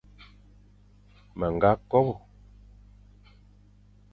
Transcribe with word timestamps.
Me 1.37 1.47
ñga 1.53 1.71
kobe, 1.91 2.15